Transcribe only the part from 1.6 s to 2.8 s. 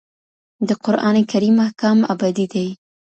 احکام ابدي دي.